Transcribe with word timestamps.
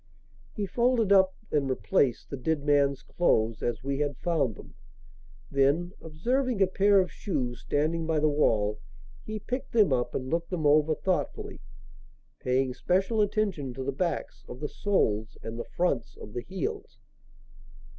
He 0.55 0.65
folded 0.65 1.11
up 1.11 1.35
and 1.51 1.69
replaced 1.69 2.31
the 2.31 2.35
dead 2.35 2.63
man's 2.63 3.03
clothes 3.03 3.61
as 3.61 3.83
we 3.83 3.99
had 3.99 4.17
found 4.17 4.55
them. 4.55 4.73
Then, 5.51 5.93
observing 6.01 6.59
a 6.59 6.65
pair 6.65 6.99
of 6.99 7.11
shoes 7.11 7.59
standing 7.59 8.07
by 8.07 8.17
the 8.19 8.27
wall, 8.27 8.79
he 9.27 9.37
picked 9.37 9.73
them 9.73 9.93
up 9.93 10.15
and 10.15 10.27
looked 10.27 10.49
them 10.49 10.65
over 10.65 10.95
thoughtfully, 10.95 11.59
paying 12.39 12.73
special 12.73 13.21
attention 13.21 13.75
to 13.75 13.83
the 13.83 13.91
backs 13.91 14.43
of 14.47 14.59
the 14.59 14.69
soles 14.69 15.37
and 15.43 15.59
the 15.59 15.65
fronts 15.65 16.17
of 16.17 16.33
the 16.33 16.41
heels. 16.41 16.97